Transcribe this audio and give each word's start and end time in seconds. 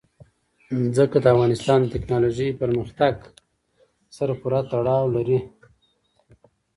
ځمکه 0.95 1.17
د 1.21 1.25
افغانستان 1.35 1.79
د 1.83 1.91
تکنالوژۍ 1.95 2.49
پرمختګ 2.61 3.15
سره 4.17 4.33
پوره 4.41 4.61
تړاو 4.71 5.05
لري. 5.15 5.39